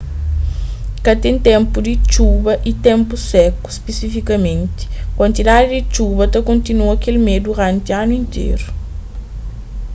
ka 1.05 1.13
ten 1.23 1.35
ténpu 1.47 1.77
di 1.87 1.93
txuba 2.09 2.53
y 2.69 2.71
ténpu 2.85 3.15
seku 3.29 3.67
spesifikamenti 3.79 4.83
kuantidadi 5.17 5.65
di 5.73 5.81
txuba 5.91 6.23
ta 6.33 6.39
kontinua 6.49 6.93
kel 7.03 7.17
mé 7.25 7.35
duranti 7.45 7.91
anu 8.01 8.13
interu 8.21 8.67